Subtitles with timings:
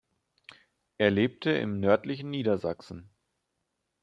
[0.97, 3.11] Er lebte im nördlichen Niedersachsen.